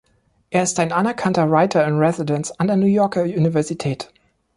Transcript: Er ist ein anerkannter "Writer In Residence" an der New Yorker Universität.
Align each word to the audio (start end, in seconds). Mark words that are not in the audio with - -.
Er 0.49 0.63
ist 0.63 0.79
ein 0.79 0.91
anerkannter 0.93 1.51
"Writer 1.51 1.85
In 1.85 1.99
Residence" 1.99 2.51
an 2.59 2.65
der 2.65 2.75
New 2.75 2.87
Yorker 2.87 3.21
Universität. 3.21 4.11